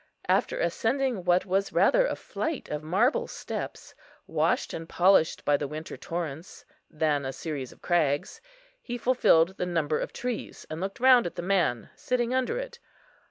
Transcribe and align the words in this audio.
After 0.27 0.57
ascending 0.59 1.25
what 1.25 1.45
was 1.45 1.71
rather 1.71 2.07
a 2.07 2.15
flight 2.15 2.67
of 2.69 2.81
marble 2.81 3.27
steps, 3.27 3.93
washed 4.25 4.73
and 4.73 4.89
polished 4.89 5.45
by 5.45 5.57
the 5.57 5.67
winter 5.67 5.95
torrents, 5.95 6.65
than 6.89 7.23
a 7.23 7.31
series 7.31 7.71
of 7.71 7.83
crags, 7.83 8.41
he 8.81 8.97
fulfilled 8.97 9.57
the 9.57 9.67
number 9.67 9.99
of 9.99 10.11
trees, 10.11 10.65
and 10.71 10.81
looked 10.81 10.99
round 10.99 11.27
at 11.27 11.35
the 11.35 11.43
man 11.43 11.91
sitting 11.95 12.33
under 12.33 12.57
it. 12.57 12.79